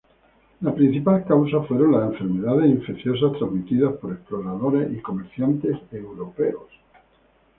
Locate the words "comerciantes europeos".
4.99-6.65